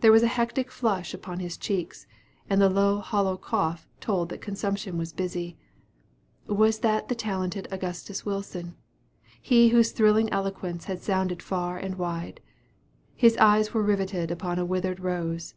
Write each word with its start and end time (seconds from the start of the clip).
There 0.00 0.12
was 0.12 0.22
a 0.22 0.28
hectic 0.28 0.70
flush 0.70 1.12
upon 1.12 1.40
his 1.40 1.58
cheek, 1.58 1.94
and 2.48 2.58
the 2.58 2.70
low 2.70 3.00
hollow 3.00 3.36
cough 3.36 3.86
told 4.00 4.30
that 4.30 4.40
consumption 4.40 4.96
was 4.96 5.12
busy. 5.12 5.58
Was 6.46 6.78
that 6.78 7.08
the 7.08 7.14
talented 7.14 7.68
Augustus 7.70 8.24
Wilson? 8.24 8.76
he 9.42 9.68
whose 9.68 9.92
thrilling 9.92 10.30
eloquence 10.32 10.86
had 10.86 11.02
sounded 11.02 11.42
far 11.42 11.76
and 11.76 11.96
wide? 11.96 12.40
His 13.14 13.36
eyes 13.36 13.74
were 13.74 13.82
riveted 13.82 14.30
upon 14.30 14.58
a 14.58 14.64
withered 14.64 15.00
rose. 15.00 15.52